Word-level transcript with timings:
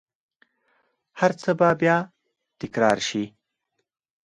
هرڅه 1.19 1.51
به 1.59 1.69
بیا 1.79 1.97
تکرار 2.61 2.97
شي 3.07 3.23